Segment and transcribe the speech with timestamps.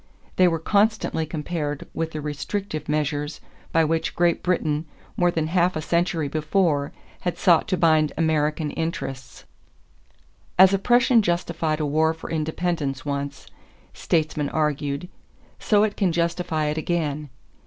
[0.35, 3.39] They were constantly compared with the restrictive measures
[3.71, 4.85] by which Great Britain
[5.15, 9.43] more than half a century before had sought to bind American interests.
[10.57, 13.45] As oppression justified a war for independence once,
[13.93, 15.07] statesmen argued,
[15.59, 17.29] so it can justify it again.